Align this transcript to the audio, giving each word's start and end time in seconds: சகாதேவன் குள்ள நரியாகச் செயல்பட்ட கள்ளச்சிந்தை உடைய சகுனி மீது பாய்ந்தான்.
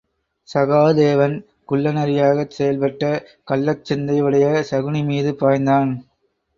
சகாதேவன் 0.49 1.35
குள்ள 1.65 1.91
நரியாகச் 1.91 2.55
செயல்பட்ட 2.57 3.13
கள்ளச்சிந்தை 3.51 4.19
உடைய 4.21 4.45
சகுனி 4.71 5.03
மீது 5.05 5.33
பாய்ந்தான். 5.41 5.93